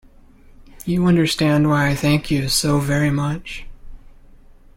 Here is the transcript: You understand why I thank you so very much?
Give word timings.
You 0.83 1.05
understand 1.05 1.69
why 1.69 1.89
I 1.89 1.95
thank 1.95 2.31
you 2.31 2.49
so 2.49 2.79
very 2.79 3.11
much? 3.11 3.67